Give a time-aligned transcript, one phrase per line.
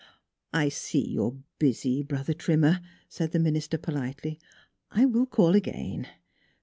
[0.51, 4.39] "I see you are busy, Brother Trimmer," said the minister politely;"
[4.89, 6.07] I will call again."